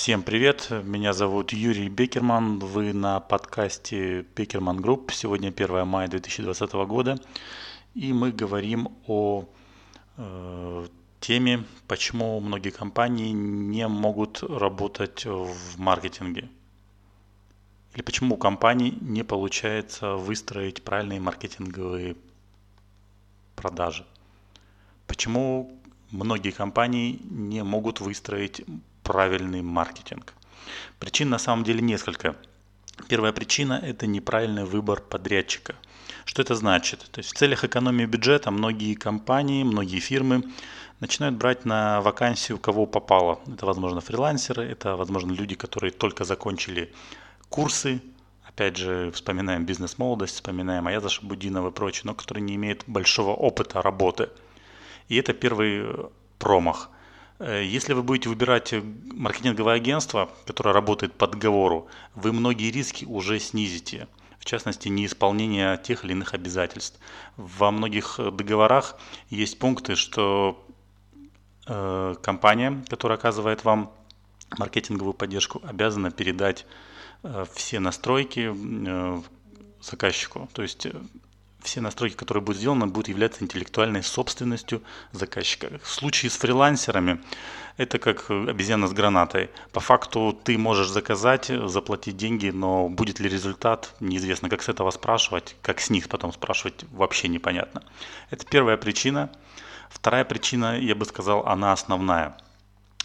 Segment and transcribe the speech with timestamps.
[0.00, 5.10] Всем привет, меня зовут Юрий Бекерман, вы на подкасте Бекерман Group.
[5.10, 7.18] Сегодня 1 мая 2020 года,
[7.96, 9.44] и мы говорим о
[10.16, 10.86] э,
[11.18, 16.48] теме, почему многие компании не могут работать в маркетинге.
[17.94, 22.14] Или почему у компаний не получается выстроить правильные маркетинговые
[23.56, 24.06] продажи.
[25.08, 25.76] Почему
[26.12, 28.64] многие компании не могут выстроить
[29.08, 30.34] правильный маркетинг.
[30.98, 32.36] Причин на самом деле несколько.
[33.08, 35.74] Первая причина– это неправильный выбор подрядчика.
[36.26, 37.08] Что это значит?
[37.10, 40.42] То есть в целях экономии бюджета многие компании, многие фирмы
[41.00, 43.40] начинают брать на вакансию кого попало.
[43.50, 46.92] Это, возможно, фрилансеры, это, возможно, люди, которые только закончили
[47.48, 48.02] курсы,
[48.46, 53.80] опять же, вспоминаем бизнес-молодость, вспоминаем Аяза Шабудинова и прочее, но которые не имеют большого опыта
[53.80, 54.28] работы.
[55.08, 56.90] И это первый промах–
[57.40, 63.38] если вы будете выбирать э, маркетинговое агентство, которое работает по договору, вы многие риски уже
[63.38, 64.08] снизите.
[64.40, 66.98] В частности, неисполнение тех или иных обязательств.
[67.36, 68.96] Во многих э, договорах
[69.30, 70.66] есть пункты, что
[71.66, 73.92] э, компания, которая оказывает вам
[74.56, 76.66] маркетинговую поддержку, обязана передать
[77.22, 79.22] э, все настройки э,
[79.80, 80.48] заказчику.
[80.54, 80.88] То есть
[81.62, 85.80] все настройки, которые будут сделаны, будут являться интеллектуальной собственностью заказчика.
[85.82, 87.20] В случае с фрилансерами
[87.76, 89.50] это как обезьяна с гранатой.
[89.72, 94.48] По факту ты можешь заказать, заплатить деньги, но будет ли результат, неизвестно.
[94.48, 97.82] Как с этого спрашивать, как с них потом спрашивать, вообще непонятно.
[98.30, 99.30] Это первая причина.
[99.90, 102.36] Вторая причина, я бы сказал, она основная.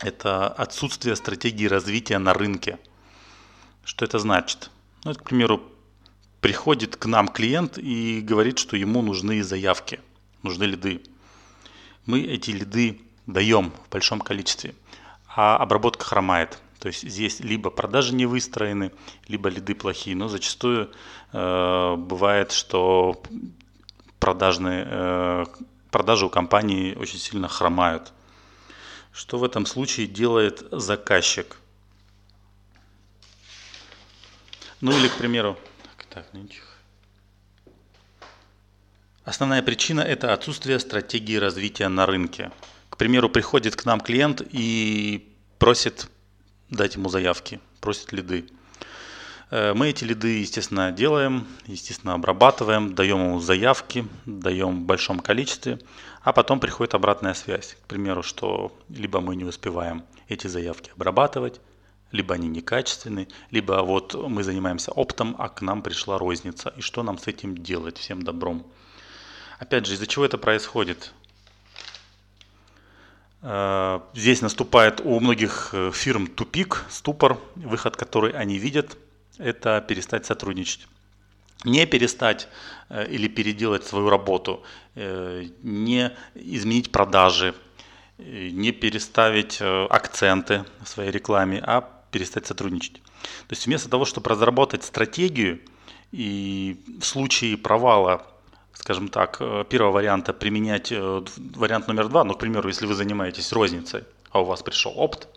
[0.00, 2.78] Это отсутствие стратегии развития на рынке.
[3.84, 4.70] Что это значит?
[5.04, 5.62] Ну, к примеру,
[6.40, 10.00] приходит к нам клиент и говорит, что ему нужны заявки,
[10.42, 11.02] нужны лиды.
[12.06, 14.74] Мы эти лиды даем в большом количестве,
[15.28, 16.58] а обработка хромает.
[16.78, 18.90] То есть здесь либо продажи не выстроены,
[19.28, 20.16] либо лиды плохие.
[20.16, 20.90] Но зачастую
[21.32, 23.22] э, бывает, что
[24.18, 25.44] продажные, э,
[25.90, 28.12] продажи у компании очень сильно хромают.
[29.12, 31.56] Что в этом случае делает заказчик?
[34.80, 35.58] Ну или, к примеру,
[36.10, 36.66] так, ничего.
[39.24, 42.50] Основная причина– это отсутствие стратегии развития на рынке.
[42.88, 46.08] К примеру, приходит к нам клиент и просит
[46.68, 48.46] дать ему заявки, просит лиды.
[49.50, 55.78] Э, мы эти лиды, естественно, делаем, естественно, обрабатываем, даем ему заявки, даем в большом количестве,
[56.22, 57.76] а потом приходит обратная связь.
[57.84, 61.60] К примеру, что либо мы не успеваем эти заявки обрабатывать,
[62.12, 66.72] либо они некачественны, либо вот мы занимаемся оптом, а к нам пришла розница.
[66.76, 68.66] И что нам с этим делать, всем добром?
[69.58, 71.12] Опять же, из-за чего это происходит?
[73.42, 78.96] Э, здесь наступает у многих э, фирм тупик, ступор, выход, который они видят,
[79.38, 80.86] это перестать сотрудничать.
[81.64, 82.48] Не перестать
[82.88, 84.62] э, или переделать свою работу,
[84.96, 87.54] не изменить продажи,
[88.18, 93.00] не переставить акценты в своей рекламе, а перестать сотрудничать.
[93.22, 95.60] То есть вместо того, чтобы разработать стратегию
[96.12, 98.26] и в случае провала,
[98.72, 102.94] скажем так, э, первого варианта применять э, вариант номер два, ну, к примеру, если вы
[102.94, 105.28] занимаетесь розницей, а у вас пришел опт,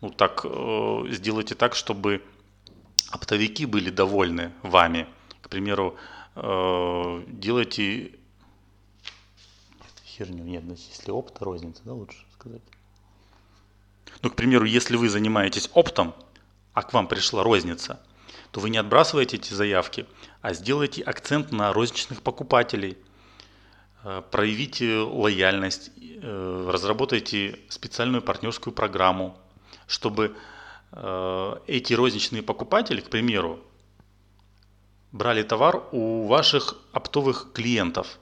[0.00, 2.22] ну так э, сделайте так, чтобы
[3.10, 5.06] оптовики были довольны вами.
[5.42, 5.96] К примеру,
[6.34, 8.12] делайте
[10.06, 12.62] херню, нет, если опт, розница, да, лучше сказать.
[14.22, 16.14] Ну, к примеру, если вы занимаетесь оптом,
[16.72, 18.00] а к вам пришла розница,
[18.52, 20.06] то вы не отбрасываете эти заявки,
[20.40, 22.96] а сделайте акцент на розничных покупателей.
[24.04, 29.36] Э, проявите лояльность, э, разработайте специальную партнерскую программу,
[29.88, 30.36] чтобы
[30.92, 33.58] э, эти розничные покупатели, к примеру,
[35.10, 38.18] брали товар у ваших оптовых клиентов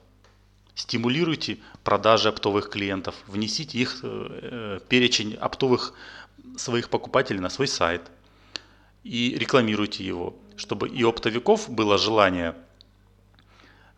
[0.75, 5.93] Стимулируйте продажи оптовых клиентов, внесите их э, перечень оптовых
[6.55, 8.09] своих покупателей на свой сайт
[9.03, 12.55] и рекламируйте его, чтобы и оптовиков было желание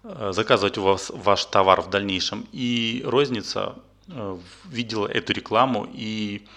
[0.04, 3.76] э, заказывать у вас ваш товар в дальнейшем, и розница
[4.08, 6.48] э, видела эту рекламу и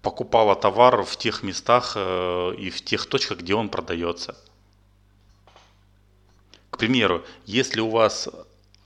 [0.00, 4.36] покупала товар в тех местах и в тех точках, где он продается.
[6.68, 8.28] К примеру, если у вас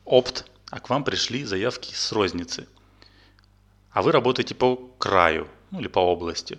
[0.09, 2.67] опт, а к вам пришли заявки с розницы,
[3.91, 6.59] а вы работаете по краю ну, или по области,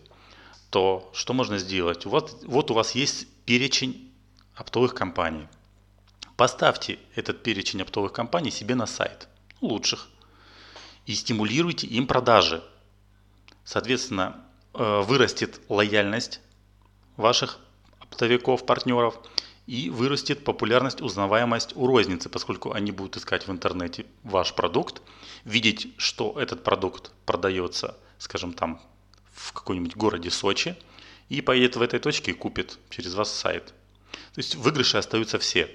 [0.69, 2.05] то что можно сделать?
[2.05, 4.11] Вот, вот у вас есть перечень
[4.55, 5.47] оптовых компаний.
[6.35, 9.27] Поставьте этот перечень оптовых компаний себе на сайт,
[9.61, 10.09] лучших,
[11.05, 12.63] и стимулируйте им продажи.
[13.63, 14.43] Соответственно,
[14.73, 16.39] э, вырастет лояльность
[17.17, 17.59] ваших
[17.99, 19.19] оптовиков, партнеров
[19.69, 25.03] и вырастет популярность, узнаваемость у розницы, поскольку они будут искать в интернете ваш продукт,
[25.45, 28.81] видеть, что этот продукт продается, скажем, там
[29.31, 30.75] в каком-нибудь городе Сочи,
[31.29, 33.67] и поедет в этой точке и купит через вас сайт.
[34.33, 35.69] То есть выигрыши остаются все.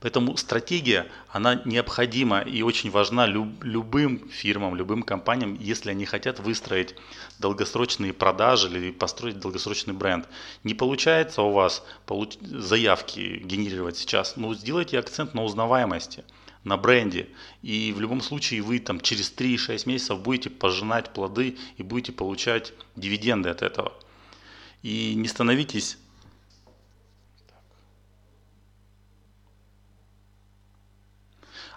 [0.00, 6.40] Поэтому стратегия, она необходима и очень важна люб, любым фирмам, любым компаниям, если они хотят
[6.40, 6.94] выстроить
[7.38, 10.26] долгосрочные продажи или построить долгосрочный бренд.
[10.64, 12.38] Не получается у вас получ...
[12.40, 16.24] заявки генерировать сейчас, но сделайте акцент на узнаваемости
[16.64, 17.28] на бренде.
[17.62, 22.72] И в любом случае вы там через 3-6 месяцев будете пожинать плоды и будете получать
[22.96, 23.92] дивиденды от этого.
[24.82, 25.98] И не становитесь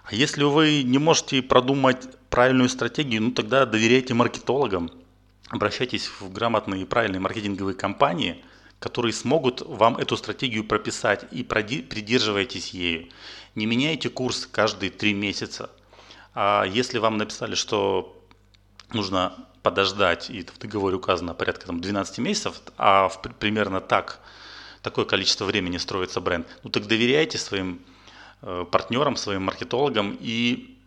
[0.04, 4.90] А если вы не можете продумать правильную стратегию, ну тогда доверяйте маркетологам,
[5.48, 8.44] обращайтесь в грамотные и правильные маркетинговые компании,
[8.80, 13.08] которые смогут вам эту стратегию прописать и придерживайтесь ею.
[13.54, 15.70] Не меняйте курс каждые три месяца.
[16.34, 18.22] А если вам написали, что
[18.92, 24.20] нужно подождать, и в договоре указано порядка там, 12 месяцев, а в, примерно так,
[24.82, 27.80] такое количество времени строится бренд, ну так доверяйте своим
[28.40, 30.78] партнерам, своим маркетологам и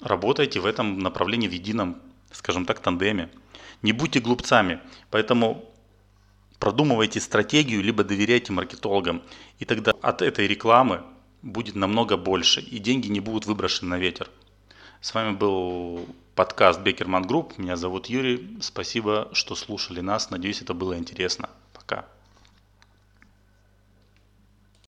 [0.00, 1.98] работайте в этом направлении в едином,
[2.30, 3.30] скажем так, тандеме.
[3.82, 4.80] Не будьте глупцами,
[5.10, 5.64] поэтому
[6.58, 9.22] продумывайте стратегию, либо доверяйте маркетологам.
[9.58, 11.02] И тогда от этой рекламы
[11.42, 14.28] будет намного больше, и деньги не будут выброшены на ветер.
[15.00, 17.56] С вами был подкаст Бекерман Group.
[17.56, 18.58] Меня зовут Юрий.
[18.60, 20.30] Спасибо, что слушали нас.
[20.30, 21.48] Надеюсь, это было интересно.
[21.72, 22.04] Пока.